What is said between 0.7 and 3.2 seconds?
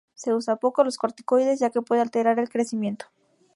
los corticoides ya que puede alterar el crecimiento.